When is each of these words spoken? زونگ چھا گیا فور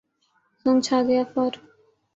زونگ 0.61 0.79
چھا 0.85 0.97
گیا 1.07 1.23
فور 1.31 1.51